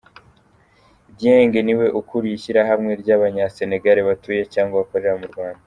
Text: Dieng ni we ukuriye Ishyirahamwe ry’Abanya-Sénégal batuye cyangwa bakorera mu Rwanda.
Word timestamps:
Dieng 1.17 1.53
ni 1.63 1.73
we 1.79 1.87
ukuriye 1.99 2.35
Ishyirahamwe 2.37 2.91
ry’Abanya-Sénégal 3.01 3.97
batuye 4.09 4.41
cyangwa 4.53 4.79
bakorera 4.81 5.17
mu 5.21 5.27
Rwanda. 5.33 5.59